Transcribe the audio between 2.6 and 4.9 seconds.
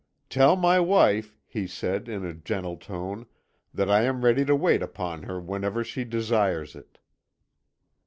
tone, 'that I am ready to wait